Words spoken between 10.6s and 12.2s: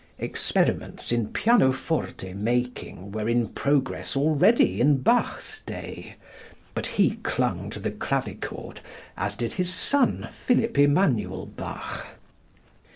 Emanuel Bach.